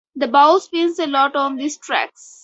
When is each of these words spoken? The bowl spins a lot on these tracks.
The 0.15 0.27
bowl 0.27 0.59
spins 0.59 0.97
a 0.97 1.05
lot 1.05 1.35
on 1.35 1.57
these 1.57 1.77
tracks. 1.77 2.39